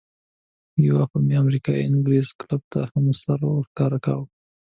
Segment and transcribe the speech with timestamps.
[0.85, 4.25] یو وخت به مې امریکایي انګرېز کلب ته هم سر ورښکاره کاوه.